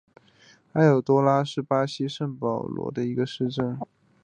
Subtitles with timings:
[0.71, 3.77] 埃尔多拉多是巴西圣保罗州的一个市镇。